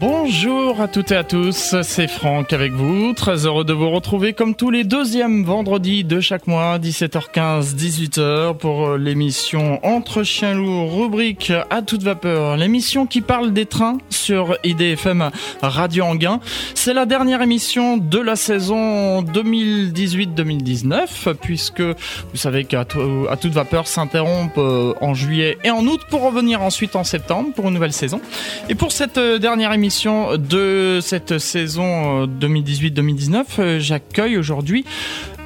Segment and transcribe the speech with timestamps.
[0.00, 3.14] Bonjour à toutes et à tous, c'est Franck avec vous.
[3.14, 8.56] Très heureux de vous retrouver comme tous les deuxièmes vendredis de chaque mois, 17h15, 18h
[8.56, 12.56] pour l'émission Entre chiens lourds, rubrique à toute vapeur.
[12.56, 15.32] L'émission qui parle des trains sur IDFM
[15.62, 16.38] Radio Anguin.
[16.76, 24.58] C'est la dernière émission de la saison 2018-2019 puisque vous savez qu'à toute vapeur s'interrompt
[24.58, 28.20] euh, en juillet et en août pour revenir ensuite en septembre pour une nouvelle saison.
[28.68, 34.84] Et pour cette euh, dernière émission, de cette saison 2018-2019, euh, euh, j'accueille aujourd'hui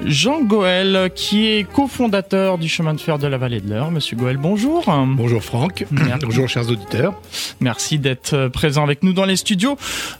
[0.07, 3.91] Jean Goël, qui est cofondateur du chemin de fer de la vallée de l'Eure.
[3.91, 4.85] Monsieur Goël, bonjour.
[5.07, 5.85] Bonjour Franck.
[6.23, 7.15] Bonjour chers auditeurs.
[7.61, 9.77] Merci d'être euh, présent avec nous dans les studios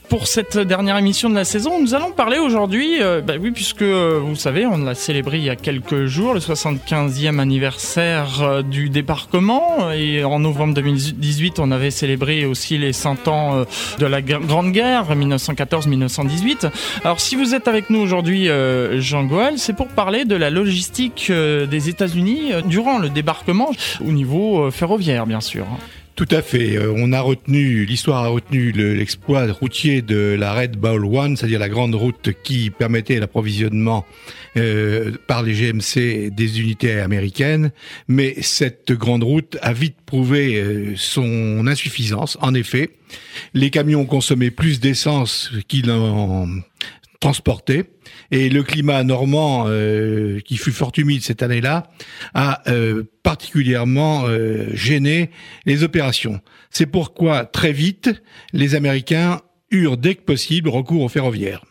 [0.09, 1.81] pour cette dernière émission de la saison.
[1.81, 5.43] Nous allons parler aujourd'hui, euh, bah oui, puisque euh, vous savez, on l'a célébré il
[5.43, 9.91] y a quelques jours, le 75e anniversaire du débarquement.
[9.91, 13.65] Et en novembre 2018, on avait célébré aussi les 100 ans
[13.99, 16.71] de la Grande Guerre, 1914-1918.
[17.03, 18.49] Alors si vous êtes avec nous aujourd'hui,
[18.99, 23.71] Jean Goël, c'est pour parler de la logistique euh, des États-Unis euh, durant le débarquement
[24.05, 25.65] au niveau euh, ferroviaire, bien sûr.
[26.15, 26.77] Tout à fait.
[26.95, 31.69] On a retenu, l'histoire a retenu l'exploit routier de la Red Ball One, c'est-à-dire la
[31.69, 34.05] grande route qui permettait l'approvisionnement
[35.25, 37.71] par les GMC des unités américaines.
[38.07, 42.37] Mais cette grande route a vite prouvé son insuffisance.
[42.41, 42.91] En effet,
[43.55, 46.47] les camions consommaient plus d'essence qu'ils en
[47.23, 47.85] transportaient
[48.31, 51.87] et le climat normand, euh, qui fut fort humide cette année-là,
[52.33, 55.29] a euh, particulièrement euh, gêné
[55.65, 56.41] les opérations.
[56.69, 58.11] C'est pourquoi très vite,
[58.51, 59.39] les Américains
[59.71, 61.63] eurent dès que possible recours au ferroviaire.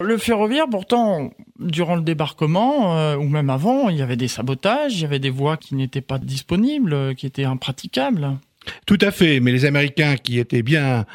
[0.00, 5.02] Le ferroviaire, pourtant, durant le débarquement, ou même avant, il y avait des sabotages, il
[5.02, 8.38] y avait des voies qui n'étaient pas disponibles, qui étaient impraticables.
[8.86, 11.06] Tout à fait, mais les Américains qui étaient bien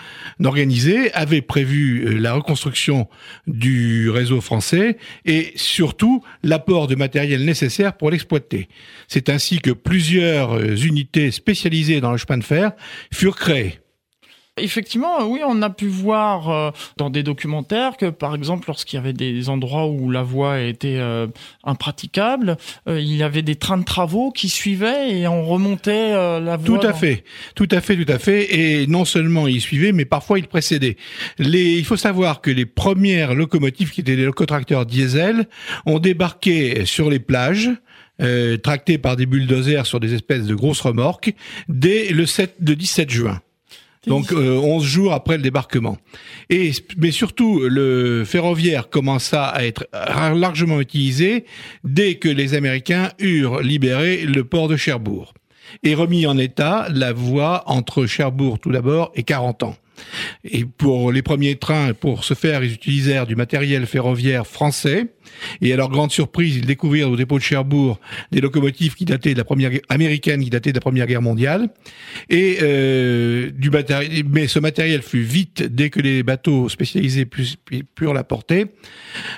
[0.44, 3.08] organisés avaient prévu euh, la reconstruction
[3.46, 8.68] du réseau français et surtout l'apport de matériel nécessaire pour l'exploiter.
[9.08, 12.72] C'est ainsi que plusieurs euh, unités spécialisées dans le chemin de fer
[13.14, 13.80] furent créées.
[14.58, 19.00] Effectivement, oui, on a pu voir euh, dans des documentaires que, par exemple, lorsqu'il y
[19.02, 21.28] avait des endroits où la voie était euh,
[21.66, 22.56] impraticable,
[22.88, 26.80] euh, il y avait des trains de travaux qui suivaient et on remontait la voie.
[26.80, 28.56] Tout à fait, tout à fait, tout à fait.
[28.56, 30.96] Et non seulement ils suivaient, mais parfois ils précédaient.
[31.38, 35.50] Les, il faut savoir que les premières locomotives, qui étaient des locotracteurs diesel,
[35.86, 37.72] ont débarqué sur les plages.
[38.22, 41.34] Euh, tractés par des bulldozers sur des espèces de grosses remorques
[41.68, 43.42] dès le 7, le 17 juin.
[44.08, 45.98] Donc euh, 11 jours après le débarquement.
[46.50, 51.46] Et mais surtout le ferroviaire commença à être largement utilisé
[51.84, 55.34] dès que les Américains eurent libéré le port de Cherbourg
[55.84, 59.76] et remis en état la voie entre Cherbourg tout d'abord et Carentan.
[60.44, 65.08] Et pour les premiers trains, pour ce faire, ils utilisèrent du matériel ferroviaire français.
[65.62, 68.00] Et à leur grande surprise, ils découvrirent au dépôt de Cherbourg
[68.32, 71.70] des locomotives qui dataient de la première qui dataient de la Première Guerre mondiale.
[72.30, 78.14] Et euh, du matériel, mais ce matériel fut vite, dès que les bateaux spécialisés purent
[78.14, 78.66] la porter,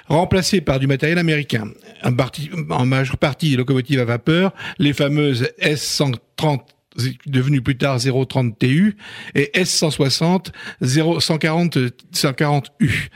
[0.08, 1.70] remplacé par du matériel américain.
[2.04, 6.60] En, majeure partie des locomotives à vapeur, les fameuses S130
[7.26, 8.98] devenu plus tard 030 TU,
[9.36, 10.52] et S160
[11.20, 11.78] 140
[12.14, 13.10] 140U,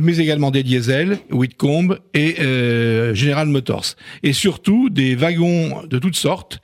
[0.00, 6.16] mais également des diesels, Whitcomb et euh, General Motors, et surtout des wagons de toutes
[6.16, 6.60] sortes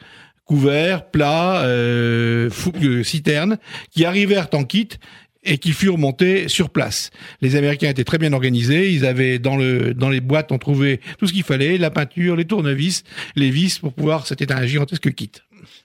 [0.51, 2.51] couverts, plats, euh,
[2.83, 3.59] euh, citernes,
[3.93, 4.89] qui arrivèrent en kit
[5.45, 7.11] et qui furent montés sur place.
[7.41, 8.91] Les Américains étaient très bien organisés.
[8.91, 12.35] Ils avaient dans le dans les boîtes, on trouvait tout ce qu'il fallait, la peinture,
[12.35, 13.05] les tournevis,
[13.37, 14.27] les vis pour pouvoir.
[14.27, 15.31] C'était un gigantesque kit.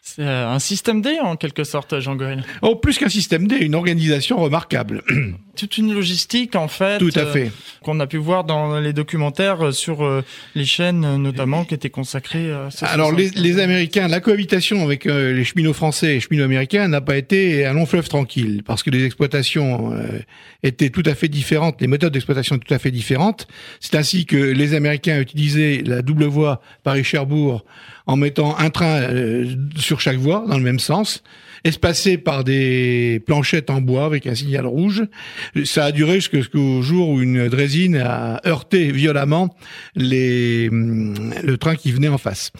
[0.01, 2.43] C'est un système D en quelque sorte, Jean Goël.
[2.61, 5.03] Oh, plus qu'un système D, une organisation remarquable.
[5.55, 6.97] Toute une logistique en fait.
[6.97, 7.45] Tout à fait.
[7.45, 10.21] Euh, qu'on a pu voir dans les documentaires sur euh,
[10.53, 12.51] les chaînes notamment qui étaient consacrées.
[12.51, 16.19] à ce Alors les, les, Américains, la cohabitation avec euh, les cheminots français et les
[16.19, 19.93] cheminots américains n'a pas été un long fleuve tranquille parce que les exploitations
[20.63, 23.47] étaient tout à fait différentes, les méthodes d'exploitation tout à fait différentes.
[23.79, 27.63] C'est ainsi que les Américains utilisaient la double voie Paris-Cherbourg
[28.07, 31.23] en mettant un train euh, sur chaque voie dans le même sens,
[31.66, 35.03] espacé par des planchettes en bois avec un signal rouge.
[35.66, 39.53] Ça a duré jusqu'au jour où une drésine a heurté violemment
[39.96, 42.52] les, le train qui venait en face.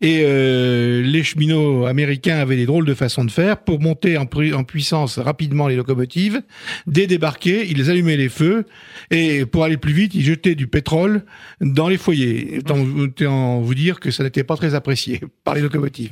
[0.00, 4.26] Et euh, les cheminots américains avaient des drôles de façons de faire pour monter en,
[4.54, 6.42] en puissance rapidement les locomotives.
[6.86, 8.64] Dès débarquer, ils allumaient les feux
[9.10, 11.24] et pour aller plus vite, ils jetaient du pétrole
[11.60, 12.58] dans les foyers.
[12.58, 16.10] Autant vous dire que ça n'était pas très apprécié par les locomotives.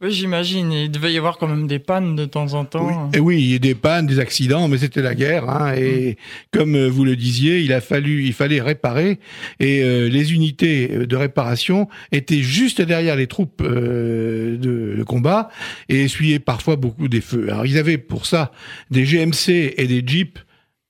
[0.00, 0.72] Oui, j'imagine.
[0.72, 2.86] Il devait y avoir quand même des pannes de temps en temps.
[2.86, 5.50] Oui, et oui il y a des pannes, des accidents, mais c'était la guerre.
[5.50, 6.14] Hein, et mm.
[6.56, 9.18] comme euh, vous le disiez, il a fallu, il fallait réparer.
[9.60, 15.50] Et euh, les unités de réparation étaient juste derrière les troupes euh, de, combat
[15.90, 17.48] et essuyaient parfois beaucoup des feux.
[17.50, 18.52] Alors ils avaient pour ça
[18.90, 20.46] des GMC et des Jeeps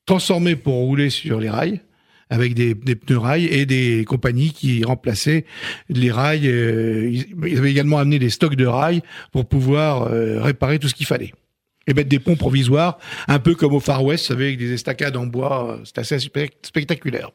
[0.07, 1.81] transformés pour rouler sur les rails
[2.33, 5.45] avec des, des, pneus rails et des compagnies qui remplaçaient
[5.91, 6.49] les rails.
[6.49, 7.11] Euh,
[7.45, 9.03] ils avaient également amené des stocks de rails
[9.33, 11.33] pour pouvoir euh, réparer tout ce qu'il fallait.
[11.87, 12.99] Et mettre des ponts provisoires,
[13.29, 15.81] un peu comme au Far West, avec des estacades en bois.
[15.85, 17.33] C'est assez spectaculaire.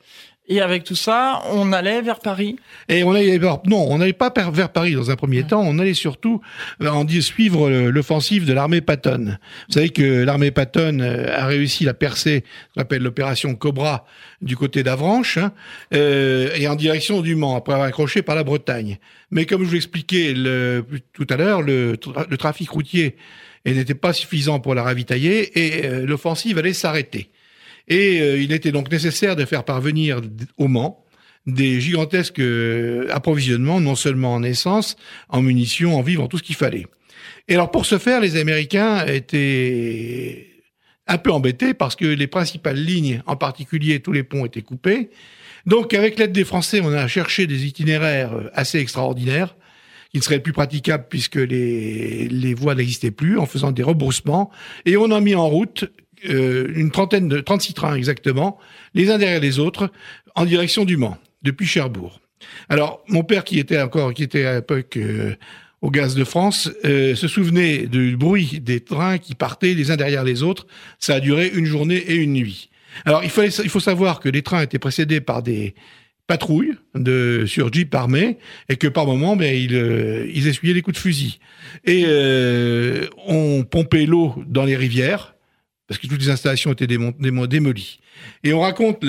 [0.49, 2.55] Et avec tout ça, on allait vers Paris.
[2.87, 5.61] Et on allait vers, non, on n'allait pas vers Paris dans un premier temps.
[5.61, 6.39] On allait surtout
[6.81, 9.37] euh, en suivre l'offensive de l'armée Patton.
[9.67, 14.05] Vous savez que l'armée Patton euh, a réussi la percée, qu'on appelle l'opération Cobra,
[14.41, 15.51] du côté d'Avranches, hein,
[15.93, 18.99] euh, et en direction du Mans, après avoir accroché par la Bretagne.
[19.31, 20.33] Mais comme je vous l'expliquais
[21.11, 21.97] tout à l'heure, le,
[22.29, 23.17] le, trafic routier
[23.65, 27.29] n'était pas suffisant pour la ravitailler et l'offensive allait s'arrêter.
[27.87, 30.21] Et euh, il était donc nécessaire de faire parvenir
[30.57, 31.03] au Mans
[31.47, 34.97] des gigantesques euh, approvisionnements, non seulement en essence,
[35.29, 36.85] en munitions, en vivres, en tout ce qu'il fallait.
[37.47, 40.47] Et alors pour ce faire, les Américains étaient
[41.07, 45.09] un peu embêtés parce que les principales lignes, en particulier tous les ponts, étaient coupés.
[45.65, 49.55] Donc avec l'aide des Français, on a cherché des itinéraires euh, assez extraordinaires
[50.11, 54.51] qui ne seraient plus praticables puisque les, les voies n'existaient plus en faisant des rebroussements.
[54.85, 55.85] Et on a mis en route
[56.25, 58.57] euh, une trentaine de 36 trains exactement,
[58.93, 59.91] les uns derrière les autres,
[60.35, 62.19] en direction du Mans, depuis Cherbourg.
[62.69, 65.35] Alors, mon père, qui était encore, qui était à l'époque euh,
[65.81, 69.95] au Gaz de France, euh, se souvenait du bruit des trains qui partaient les uns
[69.95, 70.65] derrière les autres.
[70.97, 72.69] Ça a duré une journée et une nuit.
[73.05, 75.75] Alors, il, faut savoir que les trains étaient précédés par des
[76.25, 78.37] patrouilles de, sur Jeep armé
[78.69, 81.39] et que par moment, ben, ils, ils essuyaient les coups de fusil.
[81.85, 82.05] Et
[83.27, 85.36] on pompait l'eau dans les rivières
[85.87, 87.99] parce que toutes les installations étaient démolies.
[88.43, 89.05] Et on raconte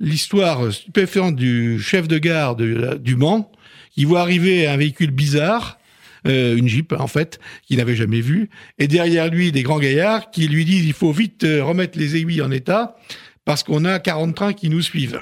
[0.00, 3.50] l'histoire stupéfiante du chef de gare du Mans,
[3.92, 5.78] qui voit arriver un véhicule bizarre,
[6.26, 10.30] euh, une Jeep en fait, qu'il n'avait jamais vu, et derrière lui des grands gaillards
[10.30, 12.96] qui lui disent il faut vite euh, remettre les aiguilles en état
[13.44, 15.20] parce qu'on a 40 trains qui nous suivent.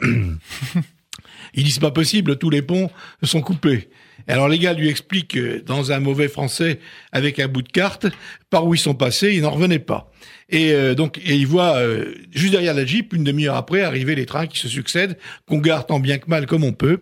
[1.54, 2.90] il dit c'est pas possible, tous les ponts
[3.22, 3.88] sont coupés.
[4.28, 6.78] Alors les gars lui expliquent dans un mauvais français
[7.12, 8.06] avec un bout de carte
[8.50, 10.12] par où ils sont passés, ils n'en revenaient pas.
[10.50, 14.14] Et euh, donc, et il voit euh, juste derrière la Jeep, une demi-heure après, arriver
[14.14, 15.16] les trains qui se succèdent,
[15.46, 17.00] qu'on garde tant bien que mal comme on peut.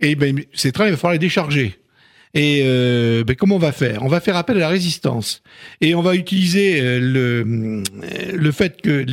[0.00, 1.78] Et ben, ces trains, il va falloir les décharger.
[2.34, 4.02] Et euh, ben, comment on va faire?
[4.02, 5.42] On va faire appel à la résistance.
[5.80, 7.82] Et on va utiliser le,
[8.32, 9.04] le fait que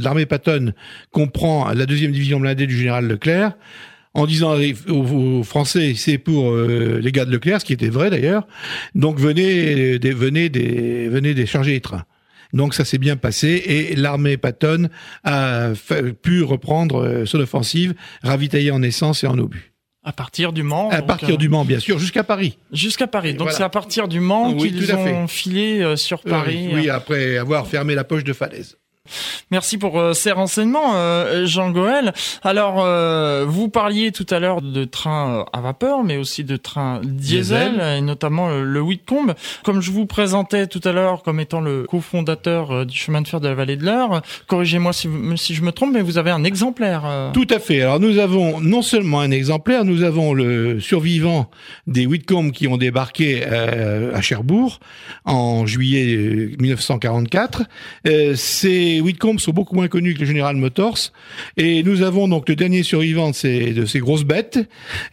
[0.00, 0.72] l'armée Patton
[1.10, 3.52] comprend la deuxième division blindée du général Leclerc,
[4.14, 4.56] en disant
[4.88, 8.46] aux, Français, c'est pour les gars de Leclerc, ce qui était vrai d'ailleurs.
[8.94, 12.04] Donc venez, des, venez, des, venez décharger les trains.
[12.54, 14.88] Donc ça s'est bien passé et l'armée Patton
[15.24, 15.72] a
[16.22, 19.72] pu reprendre euh, son offensive, ravitaillée en essence et en obus.
[20.04, 22.58] À partir du Mans À partir euh, du Mans, bien sûr, jusqu'à Paris.
[22.72, 23.34] Jusqu'à Paris.
[23.34, 26.70] Donc c'est à partir du Mans qu'ils ont filé euh, sur Paris.
[26.72, 28.76] oui, après avoir fermé la poche de falaise.
[29.50, 32.14] Merci pour euh, ces renseignements, euh, Jean Goël.
[32.42, 37.00] Alors, euh, vous parliez tout à l'heure de trains à vapeur, mais aussi de trains
[37.04, 39.34] diesel, et notamment le Whitcomb.
[39.62, 43.40] Comme je vous présentais tout à l'heure comme étant le cofondateur du chemin de fer
[43.40, 46.44] de la vallée de l'Eure, corrigez-moi si, si, je me trompe, mais vous avez un
[46.44, 47.30] exemplaire.
[47.34, 47.82] Tout à fait.
[47.82, 51.50] Alors, nous avons non seulement un exemplaire, nous avons le survivant
[51.86, 54.80] des Whitcomb qui ont débarqué à Cherbourg
[55.26, 57.64] en juillet 1944.
[58.34, 61.12] C'est les Whitcomb sont beaucoup moins connus que les General Motors.
[61.56, 64.60] Et nous avons donc le dernier survivant de ces, grosses bêtes,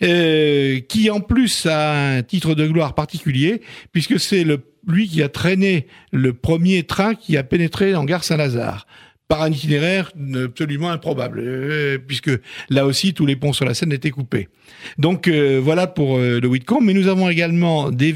[0.03, 3.61] euh, qui en plus a un titre de gloire particulier,
[3.91, 4.45] puisque c'est
[4.87, 8.85] lui qui a traîné le premier train qui a pénétré en gare Saint-Lazare
[9.27, 12.31] par un itinéraire absolument improbable, euh, puisque
[12.69, 14.49] là aussi tous les ponts sur la Seine étaient coupés.
[14.97, 18.13] Donc euh, voilà pour le Whitcomb, mais nous avons également des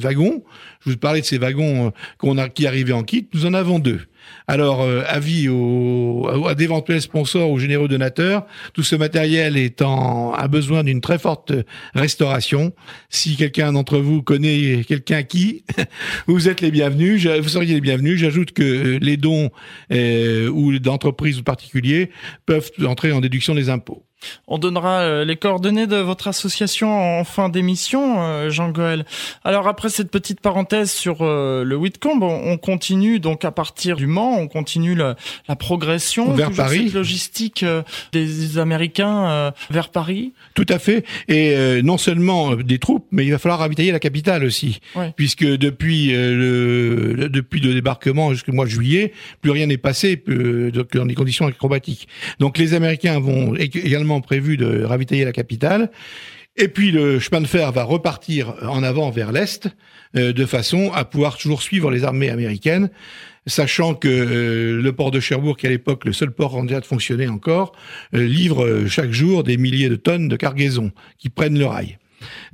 [0.00, 0.44] wagons.
[0.84, 3.28] Je vous parlais de ces wagons a, qui arrivaient en kit.
[3.32, 4.00] Nous en avons deux.
[4.46, 10.48] Alors, euh, avis aux, à d'éventuels sponsors ou généreux donateurs, tout ce matériel étant a
[10.48, 11.52] besoin d'une très forte
[11.94, 12.72] restauration.
[13.08, 15.64] Si quelqu'un d'entre vous connaît quelqu'un qui,
[16.26, 17.26] vous êtes les bienvenus.
[17.26, 18.18] Vous seriez les bienvenus.
[18.18, 19.50] J'ajoute que les dons
[19.92, 22.10] euh, ou d'entreprises ou particuliers
[22.46, 24.04] peuvent entrer en déduction des impôts.
[24.46, 29.04] On donnera euh, les coordonnées de votre association en fin d'émission, euh, Jean Goël.
[29.44, 34.06] Alors après cette petite parenthèse sur euh, le Whitcomb, on continue donc à partir du
[34.06, 35.16] Mans, on continue la,
[35.58, 37.64] progression vers Paris, cette logistique
[38.12, 40.32] des Américains vers Paris.
[40.54, 41.04] Tout à fait.
[41.28, 44.80] Et non seulement des troupes, mais il va falloir ravitailler la capitale aussi,
[45.16, 51.06] puisque depuis le depuis le débarquement jusqu'au mois de juillet, plus rien n'est passé dans
[51.06, 52.08] des conditions acrobatiques.
[52.40, 55.90] Donc les Américains vont également prévu de ravitailler la capitale.
[56.56, 59.68] Et puis le chemin de fer va repartir en avant vers l'est,
[60.16, 62.90] euh, de façon à pouvoir toujours suivre les armées américaines,
[63.46, 66.80] sachant que euh, le port de Cherbourg, qui à l'époque le seul port en de
[66.82, 67.72] fonctionner encore,
[68.14, 71.98] euh, livre chaque jour des milliers de tonnes de cargaisons qui prennent le rail.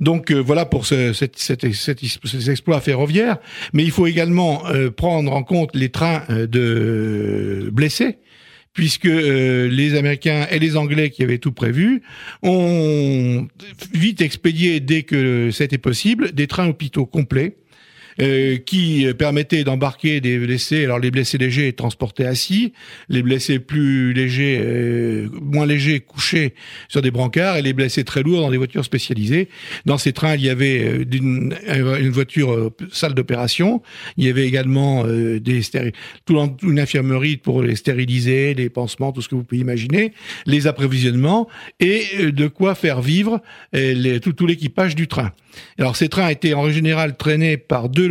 [0.01, 3.37] Donc voilà pour ce, cet, cet, exploit ferroviaire,
[3.71, 4.63] mais il faut également
[4.97, 8.17] prendre en compte les trains de blessés
[8.73, 12.01] puisque euh, les Américains et les Anglais qui avaient tout prévu
[12.41, 13.47] ont
[13.93, 17.57] vite expédié dès que c'était possible des trains hôpitaux complets
[18.21, 20.83] euh, qui permettait d'embarquer des blessés.
[20.83, 22.71] Alors les blessés légers transportés assis,
[23.09, 26.53] les blessés plus légers, euh, moins légers couchés
[26.87, 29.49] sur des brancards et les blessés très lourds dans des voitures spécialisées.
[29.85, 33.81] Dans ces trains, il y avait euh, une, une voiture salle d'opération.
[34.17, 35.61] Il y avait également des
[36.25, 40.13] tout une infirmerie pour les stériliser, les pansements, tout ce que vous pouvez imaginer,
[40.45, 41.47] les approvisionnements
[41.79, 43.41] et de quoi faire vivre
[43.73, 45.31] tout, tout l'équipage du train.
[45.77, 48.10] Alors ces trains étaient en général traînés par deux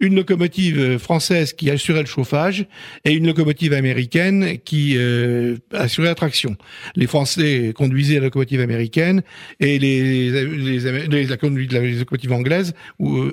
[0.00, 2.66] une locomotive française qui assurait le chauffage
[3.04, 6.56] et une locomotive américaine qui euh, assurait la traction.
[6.96, 9.22] Les Français conduisaient la locomotive américaine
[9.60, 12.74] et les, les, locomotive anglaise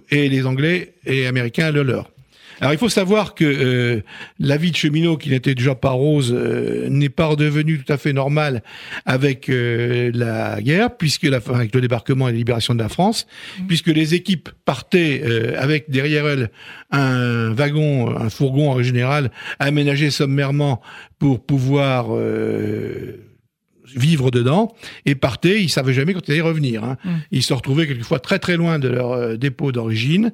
[0.10, 2.10] et les Anglais et Américains le leur.
[2.62, 4.02] Alors il faut savoir que euh,
[4.40, 7.98] la vie de cheminot, qui n'était déjà pas rose, euh, n'est pas redevenue tout à
[7.98, 8.62] fait normale
[9.08, 13.26] avec euh, la guerre, puisque la, avec le débarquement et la libération de la France,
[13.60, 13.66] mmh.
[13.66, 15.24] puisque les équipes partaient
[15.58, 16.52] avec derrière elles
[16.92, 20.82] un wagon, un fourgon en général, aménagé sommairement
[21.18, 22.10] pour pouvoir
[23.96, 24.76] vivre dedans
[25.06, 26.84] et partaient, ils savaient jamais quand ils allaient revenir.
[26.84, 26.98] Hein.
[27.04, 27.10] Mmh.
[27.32, 30.32] Ils se retrouvaient quelquefois très très loin de leur dépôt d'origine.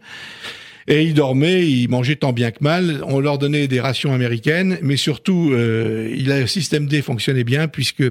[0.89, 3.01] Et ils dormaient, ils mangeaient tant bien que mal.
[3.06, 8.03] On leur donnait des rations américaines, mais surtout, euh, le système D fonctionnait bien puisque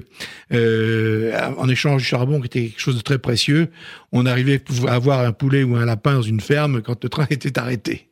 [0.53, 3.69] euh, en échange du charbon, qui était quelque chose de très précieux,
[4.11, 7.25] on arrivait à avoir un poulet ou un lapin dans une ferme quand le train
[7.31, 8.07] était arrêté.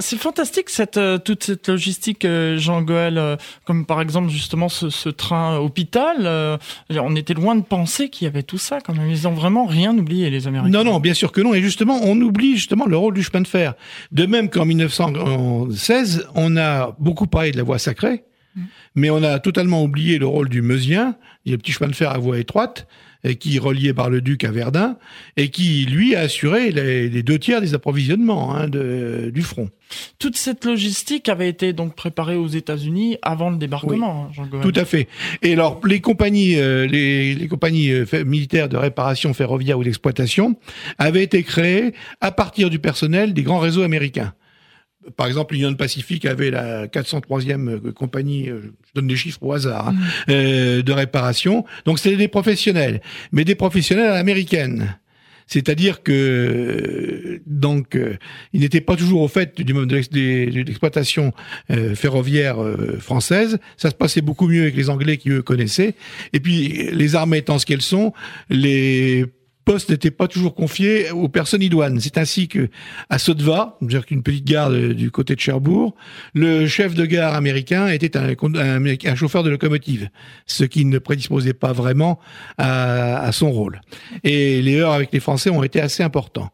[0.00, 4.68] C'est fantastique cette euh, toute cette logistique, euh, Jean Goël, euh, comme par exemple justement
[4.68, 6.58] ce, ce train hôpital.
[6.90, 8.80] on était loin de penser qu'il y avait tout ça.
[8.80, 10.70] Quand même, ils ont vraiment rien oublié les Américains.
[10.70, 11.54] Non, non, bien sûr que non.
[11.54, 13.74] Et justement, on oublie justement le rôle du chemin de fer.
[14.10, 18.24] De même qu'en 1916, on a beaucoup parlé de la voie sacrée,
[18.56, 18.62] mm.
[18.96, 21.14] mais on a totalement oublié le rôle du meusien,
[21.46, 22.88] le petit chemin de fer à voie étroite
[23.32, 24.96] qui reliait par le duc à Verdun,
[25.36, 29.70] et qui, lui, a assuré les, deux tiers des approvisionnements hein, de, du front.
[30.18, 34.30] Toute cette logistique avait été donc préparée aux États-Unis avant le débarquement.
[34.38, 35.08] Hein, Tout à fait.
[35.42, 40.56] Et alors, les compagnies, euh, les, les, compagnies euh, militaires de réparation ferroviaire ou d'exploitation
[40.98, 44.34] avaient été créées à partir du personnel des grands réseaux américains
[45.16, 49.52] par exemple, l'Union Pacifique avait la 403e euh, compagnie, euh, je donne des chiffres au
[49.52, 50.30] hasard, hein, mm.
[50.30, 51.64] euh, de réparation.
[51.84, 53.00] Donc c'était des professionnels,
[53.32, 54.96] mais des professionnels à l'américaine.
[55.46, 57.98] C'est-à-dire que donc
[58.54, 59.94] ils n'étaient pas toujours au fait du de
[60.62, 61.34] l'exploitation
[61.94, 62.56] ferroviaire
[62.98, 63.58] française.
[63.76, 65.96] Ça se passait beaucoup mieux avec les Anglais qui eux connaissaient.
[66.32, 68.14] Et puis les armées étant ce qu'elles sont,
[68.48, 69.26] les
[69.64, 71.98] poste n'était pas toujours confié aux personnes idoines.
[72.00, 72.68] C'est ainsi que
[73.10, 75.94] à Sodva, dire qu'une petite gare du côté de Cherbourg,
[76.34, 80.08] le chef de gare américain était un, chauffeur de locomotive,
[80.46, 82.18] ce qui ne prédisposait pas vraiment
[82.58, 83.80] à, son rôle.
[84.22, 86.50] Et les heures avec les Français ont été assez importants.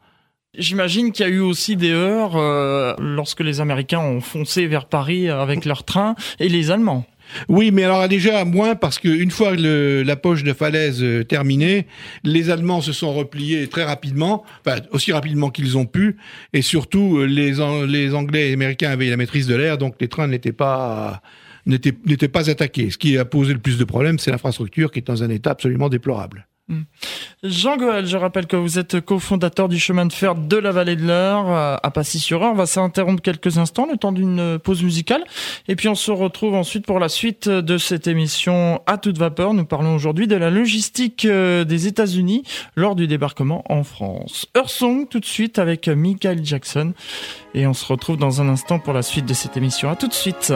[0.58, 4.86] J'imagine qu'il y a eu aussi des heures euh, lorsque les Américains ont foncé vers
[4.86, 7.06] Paris avec leur train et les Allemands.
[7.48, 11.86] Oui, mais alors déjà moins parce qu'une fois le, la poche de falaise euh, terminée,
[12.24, 16.16] les Allemands se sont repliés très rapidement, enfin aussi rapidement qu'ils ont pu,
[16.52, 17.52] et surtout euh, les,
[17.86, 21.22] les Anglais et les Américains avaient la maîtrise de l'air, donc les trains n'étaient pas
[21.66, 22.90] n'étaient pas attaqués.
[22.90, 25.50] Ce qui a posé le plus de problèmes, c'est l'infrastructure qui est dans un état
[25.50, 26.46] absolument déplorable.
[26.70, 26.82] Hmm.
[27.42, 30.94] Jean Goël, je rappelle que vous êtes cofondateur du chemin de fer de la vallée
[30.94, 32.52] de l'Eure à Passy-sur-Eure.
[32.52, 35.24] On va s'interrompre quelques instants, le temps d'une pause musicale.
[35.66, 39.52] Et puis on se retrouve ensuite pour la suite de cette émission à toute vapeur.
[39.52, 42.44] Nous parlons aujourd'hui de la logistique euh, des États-Unis
[42.76, 44.46] lors du débarquement en France.
[44.66, 46.92] Song tout de suite avec Michael Jackson.
[47.54, 49.90] Et on se retrouve dans un instant pour la suite de cette émission.
[49.90, 50.52] À tout de suite.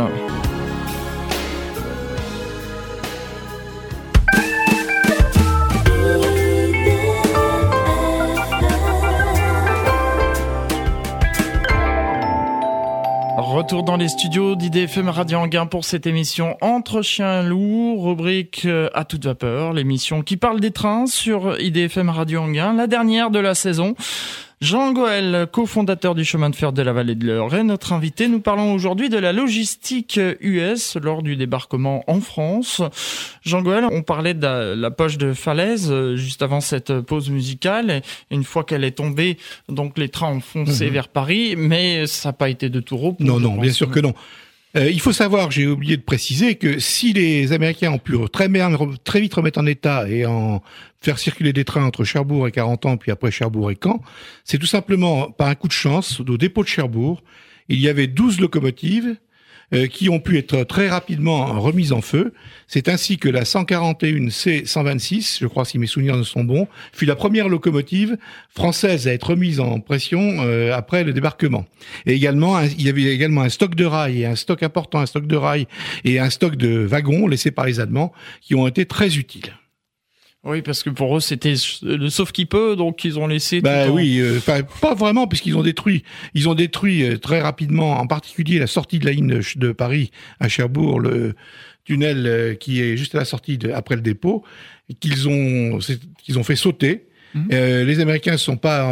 [13.65, 18.91] Retour dans les studios d'IDFM Radio Anguin pour cette émission Entre chiens loups, rubrique euh,
[18.93, 23.39] à toute vapeur, l'émission qui parle des trains sur IDFM Radio Anguin, la dernière de
[23.39, 23.95] la saison.
[24.65, 28.29] Jean Goël, cofondateur du chemin de fer de la vallée de l'Eure, est notre invité.
[28.29, 32.81] Nous parlons aujourd'hui de la logistique US lors du débarquement en France.
[33.43, 37.91] Jean Goël, on parlait de la, poche de falaise euh, juste avant cette pause musicale.
[37.91, 39.37] Et une fois qu'elle est tombée,
[39.69, 40.93] donc les trains ont foncé mhm.
[40.93, 43.23] vers Paris, mais ça n'a pas été de tout repos.
[43.23, 44.15] Non, non, bien sûr que non.
[44.77, 48.49] Euh, il faut savoir, j'ai oublié de préciser, que si les Américains ont pu très,
[48.49, 50.63] vite remettre en état et en
[51.01, 54.01] faire circuler des trains entre Cherbourg et 40 ans, puis après Cherbourg et Caen,
[54.43, 57.23] c'est tout simplement par un coup de chance, au dépôt de Cherbourg,
[57.69, 59.17] il y avait 12 locomotives
[59.91, 62.33] qui ont pu être très rapidement remises en feu.
[62.69, 67.07] C'est ainsi que la 141 C126, je crois si mes souvenirs ne sont bons, fut
[67.07, 68.17] la première locomotive
[68.49, 71.67] française à être remise en pression euh, après le débarquement.
[72.07, 75.07] Et également, il y avait également un stock de rails et un stock important, un
[75.07, 75.67] stock de rails
[76.05, 79.53] et un stock de wagons laissés par les Allemands qui ont été très utiles.
[80.45, 83.63] Oui, parce que pour eux, c'était le sauf qui peut, donc ils ont laissé.
[83.63, 84.41] Bah oui, euh,
[84.81, 88.99] pas vraiment, puisqu'ils ont détruit, ils ont détruit euh, très rapidement, en particulier la sortie
[88.99, 90.11] de la ligne de, Paris
[90.41, 91.35] à Cherbourg, le
[91.85, 94.45] tunnel euh, qui est juste à la sortie de, après le dépôt,
[95.01, 95.79] qu'ils ont,
[96.23, 97.07] qu'ils ont fait sauter.
[97.35, 97.49] Mhm.
[97.51, 98.85] les Américains ne sont pas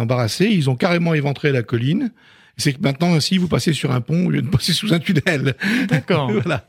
[0.00, 2.10] embarrassés, ils ont carrément éventré la colline.
[2.56, 4.98] C'est que maintenant, ainsi, vous passez sur un pont au lieu de passer sous un
[4.98, 5.54] tunnel.
[5.88, 6.30] D'accord.
[6.42, 6.66] voilà.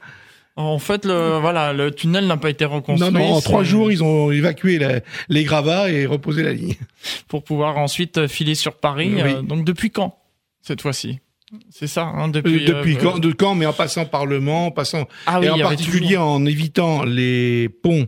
[0.57, 3.11] En fait, le, voilà, le tunnel n'a pas été reconstruit.
[3.11, 4.79] Non, non, en trois jours, ils ont évacué
[5.27, 6.75] les gravats et reposé la ligne.
[7.27, 9.15] Pour pouvoir ensuite filer sur Paris.
[9.17, 10.17] Euh, donc depuis quand,
[10.61, 11.19] cette fois-ci?
[11.69, 12.63] C'est ça, hein, depuis.
[12.63, 15.41] Euh, depuis euh, quand, de quand, mais en passant par le Mans, en passant, ah
[15.43, 18.07] et en particulier en évitant les ponts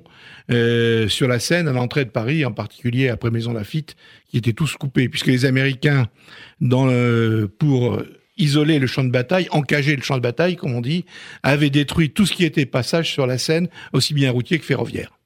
[0.49, 3.97] sur la Seine à l'entrée de Paris, en particulier après Maison Lafitte,
[4.29, 6.07] qui étaient tous coupés, puisque les Américains,
[6.61, 6.87] dans
[7.59, 8.01] pour
[8.37, 11.05] isolé le champ de bataille, encagé le champ de bataille, comme on dit,
[11.43, 15.16] avait détruit tout ce qui était passage sur la Seine, aussi bien routier que ferroviaire.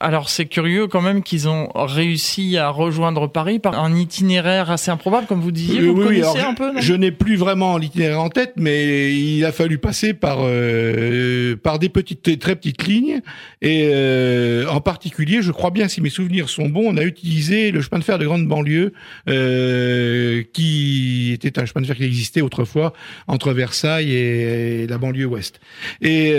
[0.00, 4.92] Alors c'est curieux quand même qu'ils ont réussi à rejoindre Paris par un itinéraire assez
[4.92, 5.80] improbable, comme vous disiez.
[5.80, 9.78] Vous connaissez un peu Je n'ai plus vraiment l'itinéraire en tête, mais il a fallu
[9.78, 13.22] passer par euh, par des petites, très petites lignes,
[13.60, 17.72] et euh, en particulier, je crois bien, si mes souvenirs sont bons, on a utilisé
[17.72, 18.92] le chemin de fer de grande banlieue,
[19.28, 22.92] euh, qui était un chemin de fer qui existait autrefois
[23.26, 25.58] entre Versailles et, la banlieue ouest.
[26.02, 26.30] Et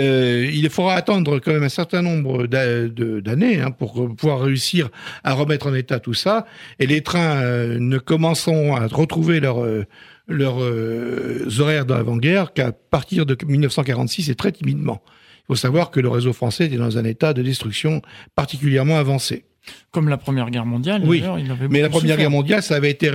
[0.52, 4.88] il faudra attendre quand même un certain nombre d'années Hein, pour pouvoir réussir
[5.24, 6.46] à remettre en état tout ça.
[6.78, 9.84] Et les trains euh, ne commenceront à retrouver leur euh,
[10.28, 15.02] leurs euh, horaires d'avant-guerre qu'à partir de 1946 et très timidement.
[15.40, 18.00] Il faut savoir que le réseau français était dans un état de destruction
[18.36, 19.44] particulièrement avancé.
[19.90, 21.02] Comme la Première Guerre mondiale.
[21.04, 21.24] Oui,
[21.68, 23.10] mais la Première Guerre mondiale, ça avait été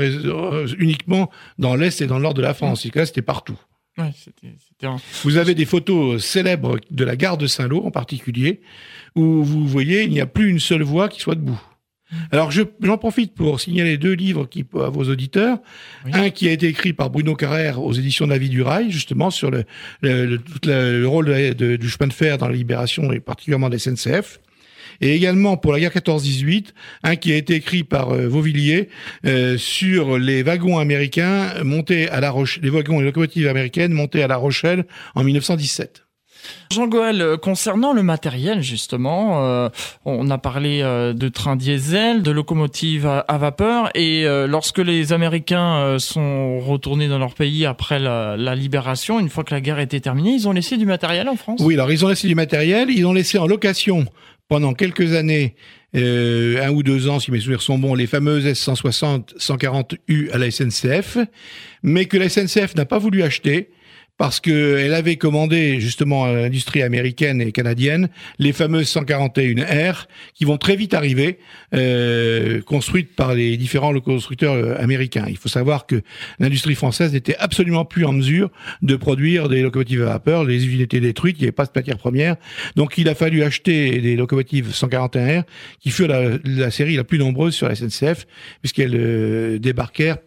[0.78, 2.86] uniquement dans l'Est et dans le Nord de la France.
[2.86, 3.06] Mmh.
[3.06, 3.58] C'était partout.
[3.97, 4.12] Ouais,
[5.23, 8.62] Vous avez des photos célèbres de la gare de Saint-Lô en particulier,
[9.15, 11.62] où vous voyez, il n'y a plus une seule voie qui soit debout.
[12.31, 15.60] Alors j'en profite pour signaler deux livres qui, à vos auditeurs.
[16.12, 18.91] Un qui a été écrit par Bruno Carrère aux éditions de la vie du rail,
[18.91, 19.63] justement sur le,
[20.01, 24.39] le, le, rôle du chemin de fer dans la libération et particulièrement des SNCF
[25.01, 26.67] et également pour la guerre 14-18,
[27.03, 28.89] un qui a été écrit par euh, Vauvilliers
[29.25, 34.23] euh, sur les wagons américains montés à la Rochelle, les wagons et locomotives américaines montées
[34.23, 36.01] à La Rochelle en 1917.
[36.71, 39.69] Jean Goël, euh, concernant le matériel justement,
[40.05, 46.60] on a parlé de trains diesel, de locomotives à, vapeur, et lorsque les Américains sont
[46.60, 50.31] retournés dans leur pays après la, la, libération, une fois que la guerre était terminée,
[50.31, 51.62] ils ont laissé du matériel en France?
[51.63, 54.05] Oui, alors ils ont laissé du matériel, ils ont laissé en location
[54.47, 55.55] pendant quelques années,
[55.95, 60.38] euh, un ou deux ans, si mes souvenirs sont bons, les fameuses S160, 140U à
[60.38, 61.17] la SNCF,
[61.84, 63.69] mais que la SNCF n'a pas voulu acheter
[64.17, 70.58] parce qu'elle avait commandé justement à l'industrie américaine et canadienne les fameuses 141R qui vont
[70.58, 71.39] très vite arriver,
[71.73, 75.25] euh, construites par les différents constructeurs euh, américains.
[75.28, 76.01] Il faut savoir que
[76.39, 78.49] l'industrie française n'était absolument plus en mesure
[78.82, 80.45] de produire des locomotives à vapeur.
[80.45, 82.38] Les usines étaient détruites, il n'y avait pas de matière première.
[82.75, 85.43] Donc il a fallu acheter des locomotives 141R
[85.82, 88.28] qui furent la, série la plus nombreuse sur la SNCF
[88.62, 90.17] puisqu'elles euh, débarquèrent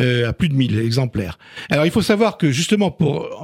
[0.00, 1.38] euh, à plus de 1000 exemplaires.
[1.70, 2.90] Alors il faut savoir que justement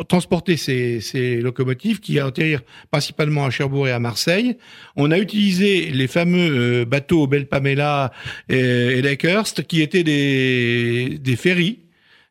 [0.09, 4.57] transporter ces, locomotives qui atterrirent principalement à Cherbourg et à Marseille,
[4.97, 8.13] on a utilisé les fameux euh, bateaux Belle Pamela
[8.49, 11.81] et, Lakehurst qui étaient des, ferries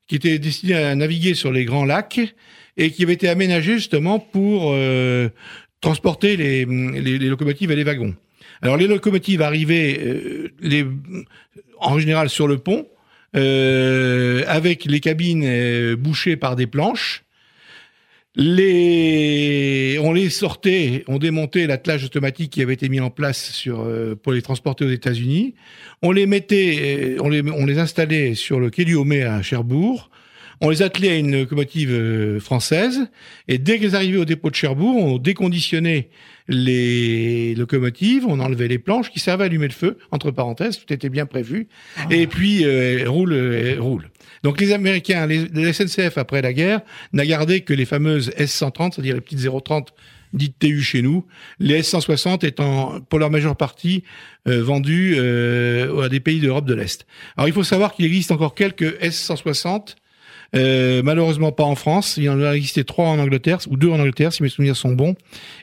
[0.08, 2.36] qui étaient destinés à naviguer sur les grands lacs
[2.78, 5.30] et qui avaient été aménagés justement pour euh,
[5.82, 8.16] transporter les, locomotives et les wagons.
[8.62, 10.86] Alors les locomotives arrivaient euh,
[11.80, 12.88] en général sur le pont,
[13.38, 17.24] euh, avec les cabines bouchées par des planches,
[18.40, 24.16] Les, on les sortait, on démontait l'attelage automatique qui avait été mis en place euh,
[24.16, 25.56] pour les transporter aux États-Unis.
[26.04, 27.30] On les mettait, euh, on
[27.66, 30.12] les, installait sur le quai du Homais à Cherbourg.
[30.62, 33.10] On les attelait à une locomotive euh, française
[33.48, 36.10] et dès qu'ils arrivaient au dépôt de Cherbourg, on déconditionnait
[36.48, 40.92] les locomotives, on enlevait les planches qui servaient à allumer le feu, entre parenthèses, tout
[40.94, 42.06] était bien prévu, ah.
[42.10, 43.34] et puis euh, roule,
[43.80, 44.10] roule.
[44.44, 46.82] Donc les Américains, les, SNCF après la guerre,
[47.14, 49.94] n'a gardé que les fameuses S130, c'est-à-dire les petites 030
[50.34, 51.26] dites TU chez nous,
[51.60, 54.04] les S160 étant pour leur majeure partie
[54.48, 57.06] euh, vendus euh, à des pays d'Europe de l'Est.
[57.38, 59.96] Alors il faut savoir qu'il existe encore quelques S160
[60.56, 62.18] euh, malheureusement pas en France.
[62.18, 64.92] Il en a existé trois en Angleterre, ou deux en Angleterre, si mes souvenirs sont
[64.92, 65.16] bons,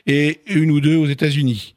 [0.07, 1.75] et une ou deux aux États-Unis.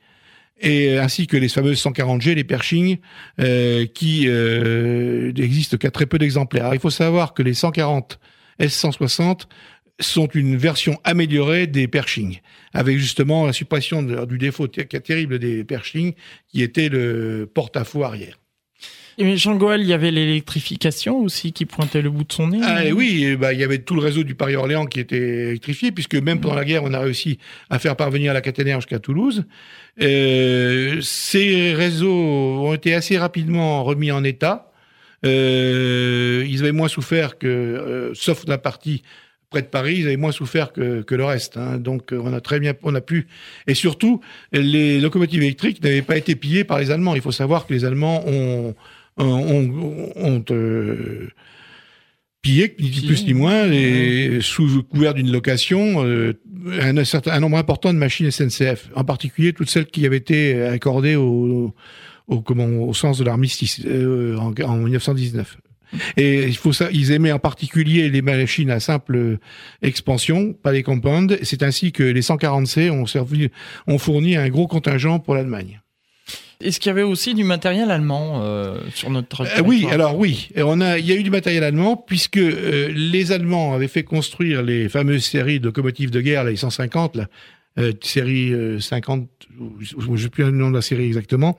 [0.60, 2.98] Et euh, ainsi que les fameuses 140G, les Pershing,
[3.40, 5.32] euh, qui euh,
[5.78, 6.74] qu'à très peu d'exemplaires.
[6.74, 8.18] Il faut savoir que les 140
[8.60, 9.42] S160
[10.00, 12.40] sont une version améliorée des Pershing,
[12.72, 16.14] avec justement la suppression du défaut terrible des Pershing,
[16.48, 18.38] qui était le porte-à-faux arrière.
[19.20, 22.60] Et Jean Goël, il y avait l'électrification aussi qui pointait le bout de son nez.
[22.62, 26.14] Ah, oui, bah, il y avait tout le réseau du Paris-Orléans qui était électrifié, puisque
[26.14, 29.44] même pendant la guerre, on a réussi à faire parvenir la caténaire jusqu'à Toulouse.
[30.00, 34.70] Euh, ces réseaux ont été assez rapidement remis en état.
[35.26, 39.02] Euh, ils avaient moins souffert que, euh, sauf la partie
[39.50, 41.56] près de Paris, ils avaient moins souffert que, que le reste.
[41.56, 41.78] Hein.
[41.78, 43.26] Donc on a très bien, on a pu,
[43.66, 44.20] et surtout
[44.52, 47.16] les locomotives électriques n'avaient pas été pillées par les Allemands.
[47.16, 48.76] Il faut savoir que les Allemands ont
[49.18, 51.28] on, on te
[52.42, 56.34] pillé, ni plus ni moins, et sous couvert d'une location, euh,
[56.80, 60.62] un, certain, un nombre important de machines SNCF, en particulier toutes celles qui avaient été
[60.62, 61.74] accordées au,
[62.28, 65.58] au, comment, au sens de l'armistice euh, en, en 1919.
[66.16, 69.38] Et il faut ça, ils aimaient en particulier les machines à simple
[69.80, 71.34] expansion, pas les compounds.
[71.42, 73.48] C'est ainsi que les 140C ont servi,
[73.86, 75.80] ont fourni un gros contingent pour l'Allemagne.
[76.60, 80.48] Est-ce qu'il y avait aussi du matériel allemand euh, sur notre euh, Oui, alors oui,
[80.56, 84.02] on a, il y a eu du matériel allemand puisque euh, les Allemands avaient fait
[84.02, 87.28] construire les fameuses séries de locomotives de guerre, les 150, là,
[88.02, 89.28] série 50,
[89.78, 91.56] je ne sais plus le nom de la série exactement,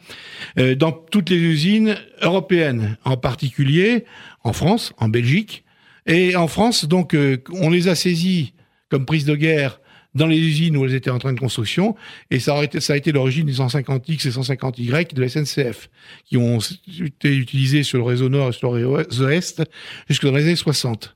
[0.75, 4.03] dans toutes les usines européennes, en particulier
[4.43, 5.63] en France, en Belgique,
[6.07, 7.15] et en France, donc
[7.53, 8.51] on les a saisis
[8.89, 9.79] comme prise de guerre
[10.15, 11.95] dans les usines où elles étaient en train de construction,
[12.32, 15.89] et ça, a été, l'origine des 150X et 150Y de la SNCF,
[16.26, 19.62] qui ont été utilisés sur le réseau Nord et sur le réseau Est
[20.08, 21.15] jusque dans les années 60.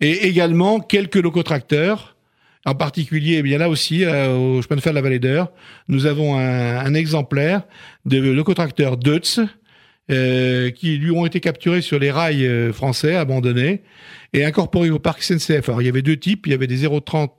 [0.00, 2.16] Et également quelques locotracteurs,
[2.66, 5.52] en particulier, eh bien là aussi, euh, au chemin de fer de la Vallée d'Eure,
[5.88, 7.62] nous avons un, un, exemplaire
[8.06, 9.40] de locotracteur Deutz,
[10.10, 13.82] euh, qui lui ont été capturés sur les rails euh, français, abandonnés,
[14.34, 15.68] et incorporés au parc SNCF.
[15.68, 17.32] Alors il y avait deux types, il y avait des 030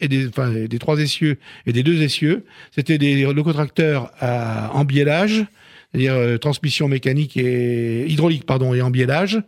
[0.00, 2.44] et des, enfin, des trois essieux et des deux essieux.
[2.70, 5.44] C'était des locotracteurs à embiellage,
[5.90, 9.42] c'est-à-dire euh, transmission mécanique et hydraulique, pardon, et embiellage.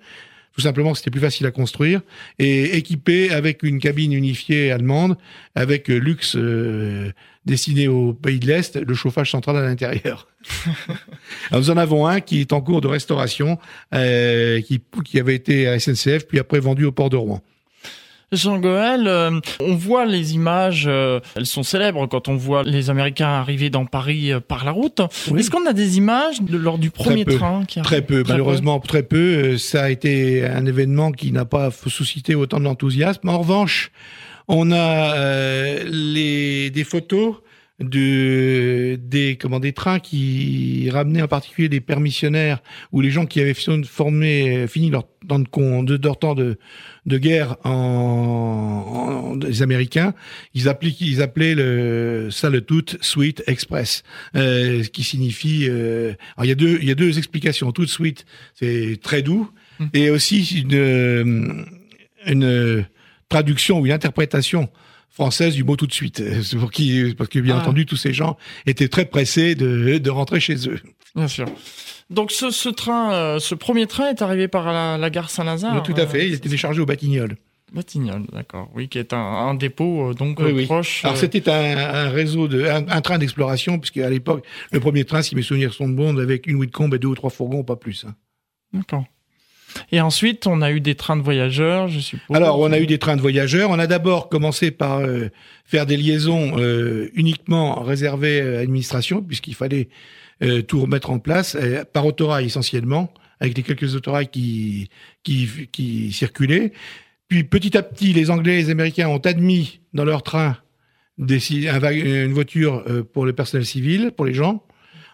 [0.54, 2.02] Tout simplement, c'était plus facile à construire
[2.38, 5.16] et équipé avec une cabine unifiée allemande,
[5.54, 7.10] avec euh, luxe euh,
[7.46, 10.28] destiné au pays de l'Est, le chauffage central à l'intérieur.
[11.52, 13.58] nous en avons un qui est en cours de restauration,
[13.92, 17.42] qui, qui avait été à SNCF, puis après vendu au port de Rouen.
[18.32, 22.88] Jean Goël, euh, on voit les images, euh, elles sont célèbres quand on voit les
[22.88, 25.00] Américains arriver dans Paris euh, par la route.
[25.36, 29.02] Est-ce qu'on a des images de, lors du premier train qui Très peu, malheureusement très
[29.02, 29.58] peu.
[29.58, 33.28] Ça a été un événement qui n'a pas suscité autant d'enthousiasme.
[33.28, 33.92] En revanche,
[34.48, 37.36] on a les, des photos
[37.82, 43.40] de des comment des trains qui ramenaient en particulier des permissionnaires ou les gens qui
[43.40, 45.38] avaient formé fini leur temps
[45.82, 46.58] de, de leur temps de
[47.06, 50.14] de guerre en, les Américains
[50.54, 54.02] ils appelaient ils appelaient le ça le tout Sweet Express
[54.36, 57.86] euh, qui signifie euh, alors il y a deux il y a deux explications tout
[57.86, 59.84] suite c'est très doux mmh.
[59.94, 61.66] et aussi une
[62.26, 62.86] une
[63.28, 64.68] traduction ou une interprétation
[65.12, 66.22] française du mot tout de suite.
[66.58, 67.62] Pour qui, parce que bien ah.
[67.62, 70.80] entendu, tous ces gens étaient très pressés de, de rentrer chez eux.
[71.14, 71.46] Bien sûr.
[72.10, 75.82] Donc ce, ce train, euh, ce premier train est arrivé par la, la gare Saint-Lazare.
[75.82, 76.28] tout à fait.
[76.28, 77.36] Il était déchargé au Batignolles.
[77.72, 78.70] Batignolles, d'accord.
[78.74, 81.04] Oui, qui est un, un dépôt euh, donc oui, proche.
[81.06, 85.04] Alors c'était un, un, réseau de un, un train d'exploration puisque à l'époque le premier
[85.04, 87.76] train, si mes souvenirs sont bons, avec une Whitcomb et deux ou trois fourgons, pas
[87.76, 88.04] plus.
[88.06, 88.14] Hein.
[88.74, 89.04] D'accord.
[89.90, 92.36] Et ensuite, on a eu des trains de voyageurs, je suppose.
[92.36, 93.70] Alors, on a eu des trains de voyageurs.
[93.70, 95.30] On a d'abord commencé par euh,
[95.64, 99.88] faire des liaisons euh, uniquement réservées à l'administration, puisqu'il fallait
[100.42, 101.56] euh, tout remettre en place,
[101.92, 104.88] par autorail essentiellement, avec les quelques autorails qui,
[106.12, 106.72] circulaient.
[107.28, 110.56] Puis petit à petit, les Anglais et les Américains ont admis dans leur train
[111.18, 114.62] des, une voiture pour le personnel civil, pour les gens.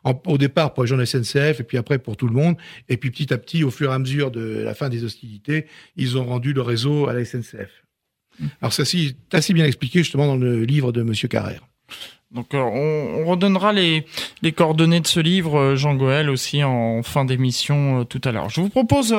[0.04, 2.56] Au départ pour les gens de la SNCF et puis après pour tout le monde.
[2.88, 5.66] Et puis petit à petit, au fur et à mesure de la fin des hostilités,
[5.96, 7.84] ils ont rendu le réseau à la SNCF.
[8.60, 11.66] Alors ça c'est assez bien expliqué justement dans le livre de Monsieur Carrère.
[12.30, 14.04] Donc euh, on, redonnera les,
[14.42, 18.50] les, coordonnées de ce livre, euh, Jean Goël, aussi en fin d'émission tout à l'heure.
[18.50, 19.14] Je vous propose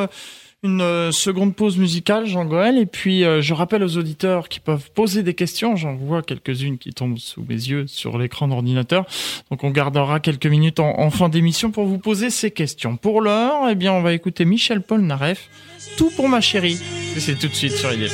[0.61, 4.59] une euh, seconde pause musicale, Jean Goël, et puis euh, je rappelle aux auditeurs qui
[4.59, 5.77] peuvent poser des questions.
[5.77, 9.05] J'en vois quelques-unes qui tombent sous mes yeux sur l'écran d'ordinateur.
[9.49, 12.97] Donc on gardera quelques minutes en, fin d'émission pour vous poser ces questions.
[12.97, 15.49] Pour l'heure, eh bien, on va écouter Michel Paul Naref,
[15.97, 16.77] Tout pour ma chérie.
[17.17, 18.13] C'est tout de suite sur IDF.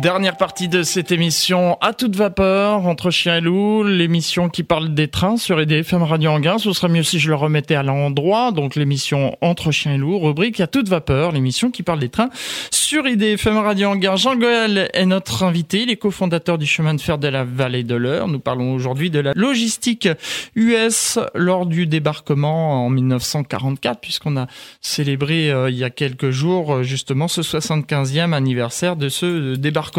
[0.00, 4.94] Dernière partie de cette émission à toute vapeur entre chien et loup, l'émission qui parle
[4.94, 6.56] des trains sur EDFM Radio Anguin.
[6.56, 8.50] Ce serait mieux si je le remettais à l'endroit.
[8.50, 12.30] Donc l'émission entre chien et loup, rubrique à toute vapeur, l'émission qui parle des trains
[12.70, 14.16] sur IDFM Radio Anguin.
[14.16, 17.84] Jean Goël est notre invité, il est cofondateur du chemin de fer de la vallée
[17.84, 18.26] de l'Eure.
[18.26, 20.08] Nous parlons aujourd'hui de la logistique
[20.54, 24.46] US lors du débarquement en 1944 puisqu'on a
[24.80, 29.89] célébré euh, il y a quelques jours euh, justement ce 75e anniversaire de ce débarquement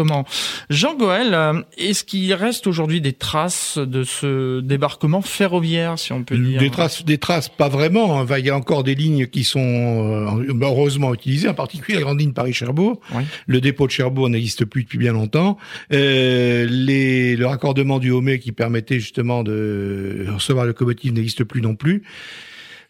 [0.70, 6.22] Jean Goël, euh, est-ce qu'il reste aujourd'hui des traces de ce débarquement ferroviaire, si on
[6.22, 8.20] peut dire Des traces, des traces, pas vraiment.
[8.20, 8.26] Hein.
[8.38, 12.20] Il y a encore des lignes qui sont euh, heureusement utilisées, en particulier la grande
[12.20, 13.00] ligne Paris-Cherbourg.
[13.46, 15.58] Le dépôt de Cherbourg n'existe plus depuis bien longtemps.
[15.92, 21.60] Euh, les, le raccordement du Homé qui permettait justement de recevoir le locomotive n'existe plus
[21.60, 22.02] non plus.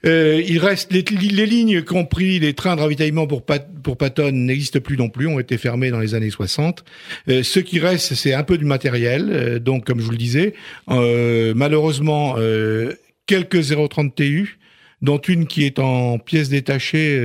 [0.05, 4.81] Euh, il reste les, les, lignes compris les trains de ravitaillement pour pour Patton n'existent
[4.81, 6.85] plus non plus, ont été fermés dans les années 60.
[7.29, 9.31] Euh, ce qui reste, c'est un peu du matériel.
[9.31, 10.55] Euh, donc, comme je vous le disais,
[10.88, 12.37] malheureusement,
[13.27, 14.59] quelques 030 TU
[15.03, 17.19] dont une qui est en pièces détachées.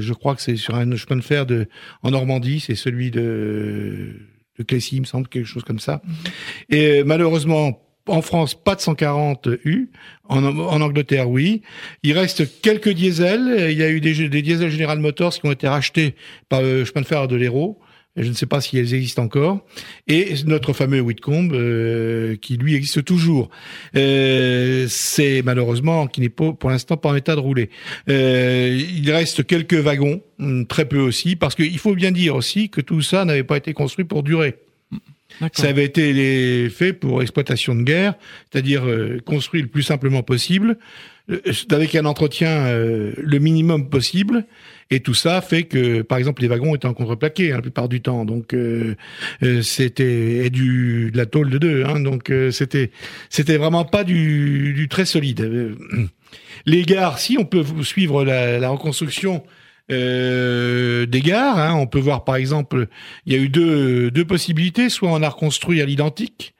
[0.00, 1.66] je crois que c'est sur un chemin de fer de
[2.02, 4.16] en Normandie, c'est celui de
[4.58, 6.02] de Clécy, il me semble, quelque chose comme ça.
[6.04, 6.76] Mm-hmm.
[6.76, 9.90] Et malheureusement, en France, pas de 140 U.
[10.28, 10.44] En,
[10.80, 11.62] Angleterre, oui.
[12.02, 13.68] Il reste quelques diesels.
[13.70, 16.14] Il y a eu des, des diesels General Motors qui ont été rachetés
[16.48, 17.80] par le chemin de fer de l'Hérault.
[18.16, 19.64] Je ne sais pas si elles existent encore.
[20.08, 23.50] Et notre fameux Whitcomb, euh, qui lui existe toujours.
[23.96, 27.70] Euh, c'est malheureusement qui n'est pas pour l'instant pas en état de rouler.
[28.08, 32.68] Euh, il reste quelques wagons, hum, très peu aussi, parce qu'il faut bien dire aussi
[32.68, 34.56] que tout ça n'avait pas été construit pour durer.
[35.52, 38.14] Ça avait été fait pour exploitation de guerre,
[38.50, 40.76] c'est-à-dire euh, construit le plus simplement possible,
[41.30, 44.44] euh, avec un entretien euh, le minimum possible.
[44.90, 47.88] Et tout ça fait que, par exemple, les wagons étaient en contreplaqué hein, la plupart
[47.88, 48.24] du temps.
[48.24, 48.56] Donc,
[49.62, 51.84] c'était du de la tôle de deux.
[51.84, 52.90] Hein, donc, c'était
[53.28, 55.76] c'était vraiment pas du, du très solide.
[56.66, 59.44] les gares, si on peut suivre la, la reconstruction
[59.90, 61.58] euh, des gares.
[61.58, 61.74] Hein.
[61.74, 62.88] On peut voir par exemple,
[63.26, 64.88] il y a eu deux, deux possibilités.
[64.88, 66.54] Soit on a reconstruit à l'identique,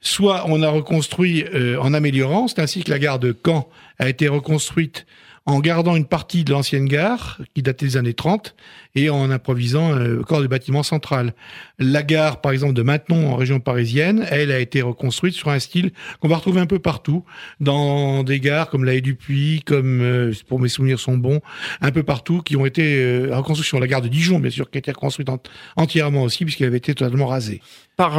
[0.00, 2.48] soit on a reconstruit euh, en améliorant.
[2.48, 5.06] C'est ainsi que la gare de Caen a été reconstruite
[5.44, 8.54] en gardant une partie de l'ancienne gare qui datait des années 30
[8.94, 11.34] et en improvisant euh, le corps du bâtiment central.
[11.78, 15.58] La gare, par exemple, de Maintenon en région parisienne, elle a été reconstruite sur un
[15.58, 17.24] style qu'on va retrouver un peu partout,
[17.60, 21.40] dans des gares comme la Haie du Puy, comme, euh, pour mes souvenirs sont bons,
[21.80, 24.70] un peu partout, qui ont été euh, reconstruites sur la gare de Dijon, bien sûr,
[24.70, 25.28] qui a été reconstruite
[25.76, 27.60] entièrement aussi, puisqu'elle avait été totalement rasée.
[27.96, 28.14] Par,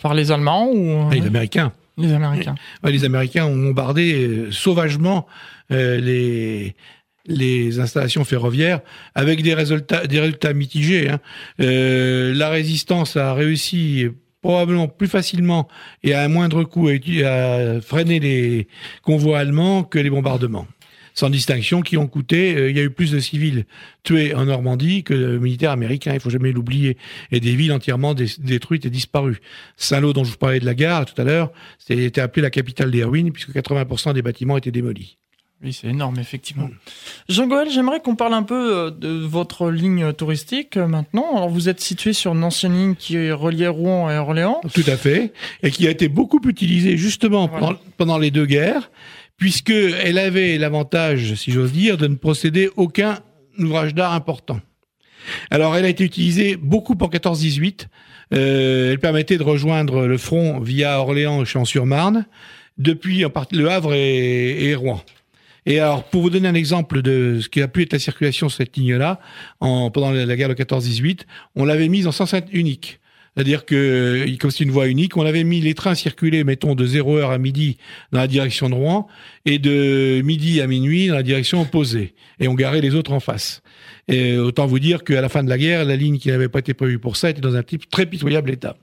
[0.00, 1.08] par les Allemands ou...
[1.10, 1.72] Ah, les Américains.
[1.98, 2.54] Les Américains.
[2.82, 5.26] les Américains ont bombardé sauvagement
[5.70, 6.74] les
[7.26, 8.80] les installations ferroviaires
[9.14, 11.08] avec des résultats mitigés.
[11.08, 11.20] Hein.
[11.60, 14.08] Euh, la résistance a réussi
[14.42, 15.68] probablement plus facilement
[16.02, 18.68] et à un moindre coût à, à freiner les
[19.02, 20.66] convois allemands que les bombardements
[21.12, 22.54] sans distinction, qui ont coûté.
[22.56, 23.66] Euh, il y a eu plus de civils
[24.04, 26.14] tués en Normandie que de militaires américains.
[26.14, 26.96] Il faut jamais l'oublier.
[27.30, 29.40] Et des villes entièrement détruites et disparues.
[29.76, 32.90] Saint-Lô, dont je vous parlais de la gare tout à l'heure, c'était appelé la capitale
[32.90, 35.18] des ruines puisque 80% des bâtiments étaient démolis.
[35.62, 36.70] Oui, c'est énorme, effectivement.
[37.28, 41.36] Jean-Goël, j'aimerais qu'on parle un peu euh, de votre ligne touristique euh, maintenant.
[41.36, 44.62] Alors, vous êtes situé sur une ancienne ligne qui reliait Rouen et Orléans.
[44.72, 45.34] Tout à fait.
[45.62, 48.90] Et qui a été beaucoup utilisée justement pendant, pendant, les deux guerres,
[49.36, 53.18] puisque elle avait l'avantage, si j'ose dire, de ne procéder aucun
[53.58, 54.60] ouvrage d'art important.
[55.50, 57.86] Alors, elle a été utilisée beaucoup en 14-18.
[58.32, 62.24] Euh, elle permettait de rejoindre le front via Orléans et Champs-sur-Marne,
[62.78, 65.02] depuis en partie le Havre et, et Rouen.
[65.70, 68.48] Et alors, pour vous donner un exemple de ce qui a pu être la circulation
[68.48, 69.20] sur cette ligne-là,
[69.60, 71.20] pendant la guerre de 14-18,
[71.54, 72.98] on l'avait mise en sens unique.
[73.36, 76.84] C'est-à-dire que, comme c'est une voie unique, on avait mis les trains circuler, mettons, de
[76.84, 77.76] 0 heure à midi
[78.10, 79.06] dans la direction de Rouen
[79.46, 82.14] et de midi à minuit dans la direction opposée.
[82.40, 83.62] Et on garait les autres en face.
[84.08, 86.60] Et autant vous dire qu'à la fin de la guerre, la ligne qui n'avait pas
[86.60, 88.76] été prévue pour ça était dans un type très pitoyable état.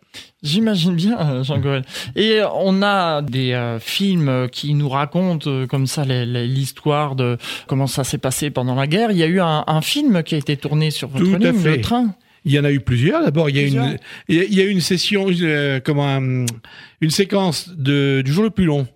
[0.44, 1.84] J'imagine bien, euh, Jean Goël.
[2.16, 7.88] Et on a des euh, films qui nous racontent euh, comme ça l'histoire de comment
[7.88, 9.12] ça s'est passé pendant la guerre.
[9.12, 11.64] Il y a eu un, un, film qui a été tourné sur votre Tout ligne,
[11.64, 12.16] le train.
[12.48, 13.24] Il y en a eu plusieurs.
[13.24, 13.98] D'abord, il y a une,
[14.30, 16.18] il y a une session, euh, comment,
[17.02, 18.88] une séquence de, du jour le plus long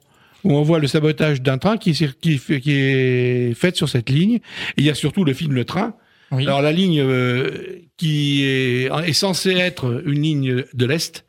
[0.43, 4.35] où on voit le sabotage d'un train qui, qui, qui est fait sur cette ligne.
[4.35, 4.39] Et
[4.77, 5.93] il y a surtout le film Le Train.
[6.31, 11.25] Alors la ligne euh, qui est, est censée être une ligne de l'Est,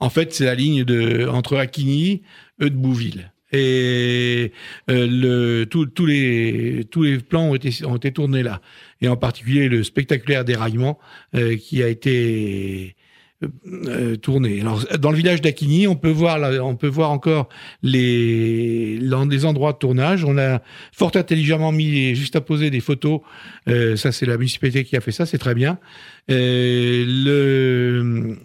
[0.00, 2.22] en fait, c'est la ligne de, entre Aquigny
[2.60, 3.32] et de Bouville.
[3.52, 4.52] Et
[4.90, 8.60] euh, le, tous les, tous les plans ont été, ont été tournés là.
[9.00, 10.98] Et en particulier le spectaculaire déraillement
[11.34, 12.96] euh, qui a été
[13.42, 14.60] euh, tourné.
[14.60, 17.48] Alors, dans le village d'Aquigny, on peut voir, on peut voir encore
[17.82, 20.24] les, les endroits de tournage.
[20.24, 23.20] On a fort intelligemment mis juste à poser des photos.
[23.68, 25.78] Euh, ça, c'est la municipalité qui a fait ça, c'est très bien.
[26.30, 28.36] Euh, le,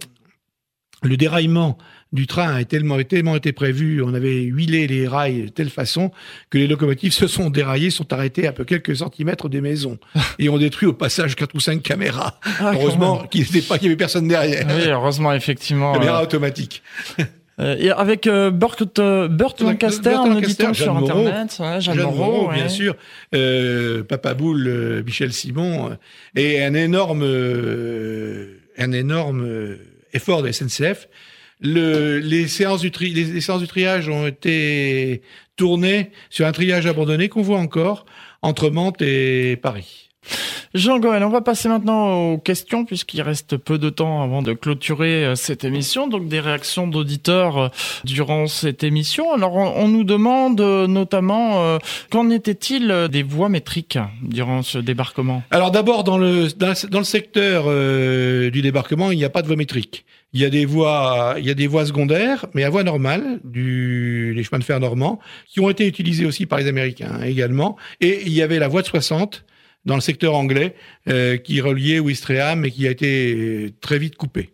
[1.03, 1.77] le déraillement
[2.11, 6.11] du train a tellement, tellement été prévu, on avait huilé les rails de telle façon
[6.49, 9.99] que les locomotives se sont déraillées, sont arrêtées à peu quelques centimètres des maisons
[10.39, 12.39] et ont détruit au passage quatre ou cinq caméras.
[12.59, 14.65] Ah, heureusement qu'il n'y avait, avait personne derrière.
[14.67, 15.93] Oui, heureusement, effectivement.
[15.93, 16.23] Caméra euh...
[16.23, 16.81] automatique.
[17.59, 21.57] Euh, et avec euh, Burt, euh, Burt Lancaster, nous dit-on sur Moreau, Internet.
[21.59, 22.95] Ouais, Jeanne, Jeanne Moreau, Moreau bien sûr.
[23.35, 25.97] Euh, Papa Boule, euh, Michel Simon.
[26.35, 27.23] et un énorme,
[28.77, 29.75] un énorme
[30.13, 31.09] effort de SNCF
[31.61, 35.21] les, séances du triage ont été
[35.55, 38.05] tournées sur un triage abandonné qu'on voit encore
[38.41, 40.09] entre Mantes et Paris.
[40.75, 44.53] Jean Goël, on va passer maintenant aux questions puisqu'il reste peu de temps avant de
[44.53, 46.07] clôturer cette émission.
[46.07, 47.71] Donc des réactions d'auditeurs
[48.03, 49.33] durant cette émission.
[49.33, 51.77] Alors on, nous demande notamment euh,
[52.11, 55.41] qu'en était-il des voies métriques durant ce débarquement?
[55.49, 59.47] Alors d'abord dans le dans, le secteur euh, du débarquement, il n'y a pas de
[59.47, 60.05] voie métrique.
[60.33, 63.39] Il y a des voies, il y a des voies secondaires, mais à voie normale,
[63.43, 67.75] du, les chemins de fer normands, qui ont été utilisés aussi par les Américains également.
[67.99, 69.43] Et il y avait la voie de 60
[69.85, 70.75] dans le secteur anglais
[71.09, 74.49] euh, qui reliait Ouistreham et qui a été très vite coupée.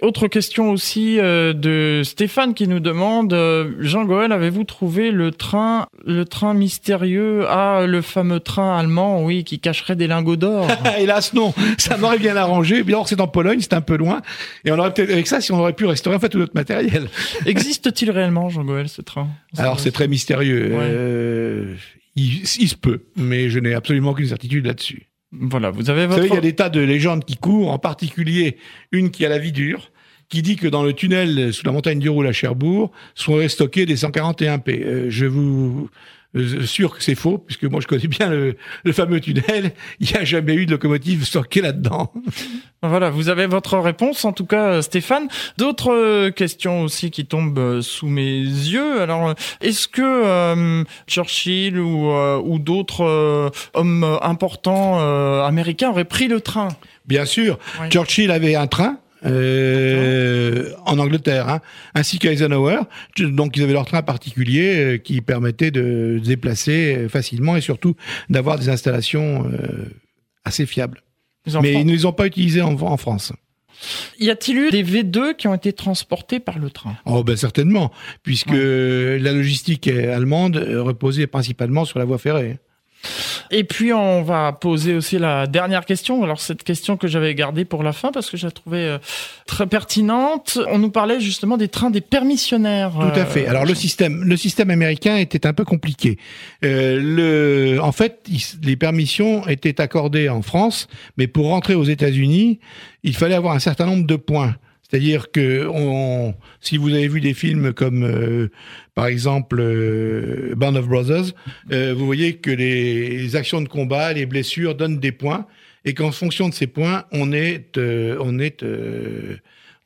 [0.00, 5.32] Autre question aussi euh, de Stéphane qui nous demande euh, Jean Goël, avez-vous trouvé le
[5.32, 7.46] train, le train mystérieux?
[7.48, 10.68] Ah, le fameux train allemand, oui, qui cacherait des lingots d'or.
[10.98, 11.52] Hélas, non.
[11.78, 12.84] Ça m'aurait bien arrangé.
[12.84, 14.22] Bien, c'est en Pologne, c'est un peu loin,
[14.64, 16.54] et on aurait peut-être avec ça, si on aurait pu restaurer en fait tout notre
[16.54, 17.08] matériel.
[17.44, 19.26] Existe-t-il réellement, Jean Goël, ce train?
[19.56, 20.76] Alors, c'est très mystérieux.
[20.76, 20.78] Ouais.
[20.80, 21.74] Euh,
[22.18, 25.06] il, il se peut, mais je n'ai absolument aucune certitude là-dessus.
[25.32, 26.22] Voilà, vous avez votre...
[26.22, 28.56] Vous savez, il y a des tas de légendes qui courent, en particulier
[28.92, 29.90] une qui a la vie dure,
[30.28, 33.86] qui dit que dans le tunnel sous la montagne du Roule à Cherbourg sont stockés
[33.86, 34.82] des 141P.
[34.84, 35.88] Euh, je vous
[36.64, 39.72] sûr que c'est faux, puisque moi je connais bien le, le fameux tunnel.
[40.00, 42.12] Il n'y a jamais eu de locomotive stockée là-dedans.
[42.80, 45.26] Voilà, vous avez votre réponse, en tout cas, Stéphane.
[45.56, 49.00] D'autres questions aussi qui tombent sous mes yeux.
[49.00, 56.04] Alors, est-ce que euh, Churchill ou, euh, ou d'autres euh, hommes importants euh, américains auraient
[56.04, 56.68] pris le train?
[57.04, 57.58] Bien sûr.
[57.80, 57.88] Oui.
[57.90, 58.98] Churchill avait un train.
[59.24, 61.60] Euh, en Angleterre, hein,
[61.94, 62.80] ainsi qu'Eisenhower.
[63.18, 67.94] Donc ils avaient leur train particulier euh, qui permettait de se déplacer facilement et surtout
[68.30, 69.86] d'avoir des installations euh,
[70.44, 71.02] assez fiables.
[71.62, 73.32] Mais ils ne les ont pas utilisés en, en France.
[74.18, 76.96] Y a-t-il eu des V2 qui ont été transportés par le train?
[77.06, 79.18] Oh ben certainement, puisque ouais.
[79.18, 82.58] la logistique allemande reposait principalement sur la voie ferrée.
[83.50, 86.22] Et puis on va poser aussi la dernière question.
[86.22, 88.98] Alors cette question que j'avais gardée pour la fin parce que je la trouvais euh,
[89.46, 90.58] très pertinente.
[90.70, 92.92] On nous parlait justement des trains des permissionnaires.
[92.92, 93.46] Tout à fait.
[93.46, 96.18] Alors le système, le système américain était un peu compliqué.
[96.64, 101.84] Euh, le, en fait, il, les permissions étaient accordées en France, mais pour rentrer aux
[101.84, 102.60] États-Unis,
[103.02, 104.54] il fallait avoir un certain nombre de points.
[104.88, 105.70] C'est-à-dire que
[106.60, 108.48] si vous avez vu des films comme euh,
[108.94, 111.34] par exemple euh, Band of Brothers,
[111.72, 115.46] euh, vous voyez que les, actions de combat, les blessures donnent des points
[115.84, 118.64] et qu'en fonction de ces points, on est euh, on est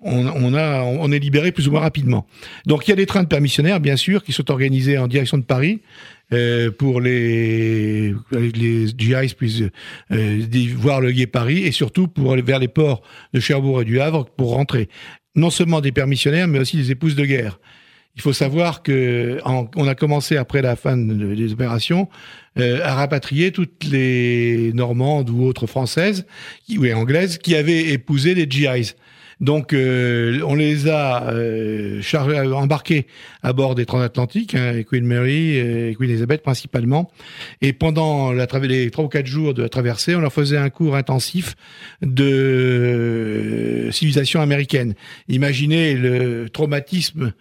[0.04, 2.26] on, a, on est libéré plus ou moins rapidement.
[2.66, 5.38] Donc il y a des trains de permissionnaires, bien sûr, qui sont organisés en direction
[5.38, 5.80] de Paris
[6.32, 9.62] euh, pour les, les GIs puissent
[10.10, 13.02] euh, voir le guet Paris et surtout pour aller vers les ports
[13.32, 14.88] de Cherbourg et du Havre pour rentrer.
[15.34, 17.58] Non seulement des permissionnaires, mais aussi des épouses de guerre.
[18.14, 22.08] Il faut savoir que on a commencé après la fin de, des opérations
[22.58, 26.26] euh, à rapatrier toutes les Normandes ou autres françaises
[26.76, 28.94] ou anglaises qui avaient épousé les GIs.
[29.42, 31.34] Donc on les a
[32.00, 33.06] chargés, embarqués
[33.42, 37.10] à bord des transatlantiques, hein, Queen Mary et Queen Elizabeth principalement.
[37.60, 40.70] Et pendant la les trois ou quatre jours de la traversée, on leur faisait un
[40.70, 41.56] cours intensif
[42.02, 44.94] de civilisation américaine.
[45.28, 47.32] Imaginez le traumatisme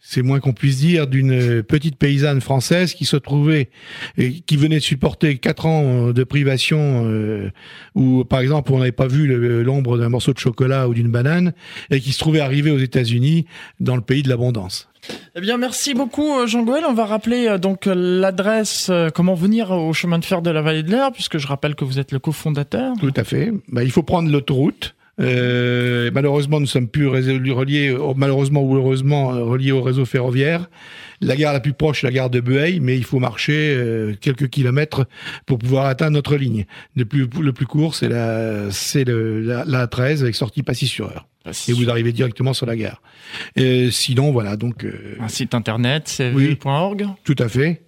[0.00, 3.68] c'est moins qu'on puisse dire, d'une petite paysanne française qui se trouvait
[4.16, 7.50] et qui venait de supporter quatre ans de privation euh,
[7.94, 9.26] où, par exemple, on n'avait pas vu
[9.62, 11.52] l'ombre d'un morceau de chocolat ou d'une banane
[11.90, 13.46] et qui se trouvait arriver aux États-Unis
[13.80, 14.88] dans le pays de l'abondance.
[15.36, 16.84] Eh bien, merci beaucoup, Jean-Goël.
[16.88, 20.62] On va rappeler euh, donc l'adresse, euh, comment venir au chemin de fer de la
[20.62, 22.94] Vallée de l'Air, puisque je rappelle que vous êtes le cofondateur.
[22.98, 23.52] Tout à fait.
[23.68, 29.34] Bah, il faut prendre l'autoroute euh, malheureusement, nous sommes plus reliés, euh, malheureusement ou heureusement,
[29.34, 30.68] euh, reliés au réseau ferroviaire.
[31.20, 33.76] La gare la plus proche, la gare de Bueil, mais il faut marcher
[34.20, 35.08] quelques kilomètres
[35.46, 36.64] pour pouvoir atteindre notre ligne.
[36.94, 41.06] Le plus, le plus court, c'est la, c'est la, la 13 avec sortie Passy sur
[41.06, 41.26] heure.
[41.66, 43.02] Et vous arrivez directement sur la gare.
[43.56, 44.86] Et sinon, voilà, donc.
[45.18, 46.56] Un site internet, c'est oui,
[47.24, 47.82] Tout à fait.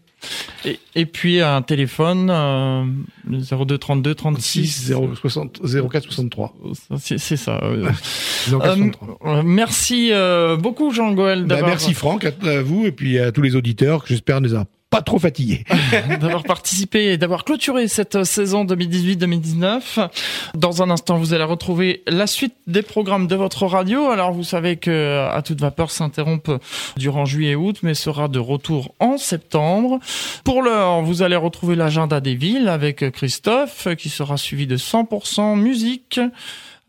[0.65, 2.85] Et, et, puis un téléphone, euh,
[3.29, 5.61] 02 32 36 060,
[5.91, 6.55] 04 63.
[6.99, 7.61] C'est ça.
[7.63, 7.91] Euh,
[8.53, 11.45] euh, merci euh, beaucoup Jean-Goël.
[11.45, 14.67] Bah, merci Franck, à, vous et puis à tous les auditeurs que j'espère nous a
[14.91, 15.65] pas trop fatigué.
[16.21, 20.09] d'avoir participé et d'avoir clôturé cette saison 2018-2019.
[20.55, 24.11] Dans un instant, vous allez retrouver la suite des programmes de votre radio.
[24.11, 26.51] Alors, vous savez que à toute vapeur s'interrompt
[26.97, 30.01] durant juillet et août, mais sera de retour en septembre.
[30.45, 35.57] Pour l'heure, vous allez retrouver l'agenda des villes avec Christophe, qui sera suivi de 100%
[35.57, 36.21] musique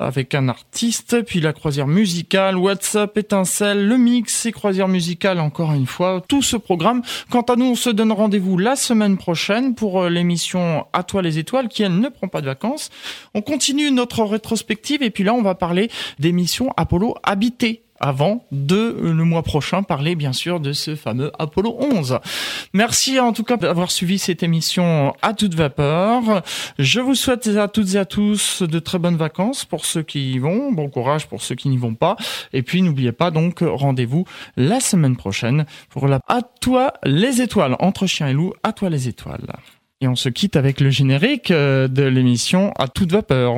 [0.02, 5.74] avec un artiste, puis la croisière musicale, WhatsApp, étincelle, le mix et croisière musicale encore
[5.74, 7.02] une fois, tout ce programme.
[7.30, 11.22] Quant à nous, on se donne rendez-vous la semaine prochaine pour euh, l'émission À toi
[11.22, 12.90] les étoiles qui elle ne prend pas de vacances.
[13.34, 15.90] On continue notre rétrospective et puis là on va parler
[16.20, 21.32] d'émissions Apollo habitées avant de euh, le mois prochain parler bien sûr de ce fameux
[21.40, 22.20] Apollo 11.
[22.74, 26.42] Merci en tout cas d'avoir suivi cette émission à toute vapeur.
[26.80, 30.34] Je vous souhaite à toutes et à tous de très bonnes vacances pour ceux qui
[30.34, 32.16] y vont, bon courage pour ceux qui n'y vont pas
[32.54, 34.26] et puis n'oubliez pas donc rendez-vous
[34.58, 38.90] la semaine prochaine pour la À toi les étoiles entre chien et loup, à toi
[38.90, 39.48] les étoiles.
[40.02, 43.58] Et on se quitte avec le générique euh, de l'émission à toute vapeur.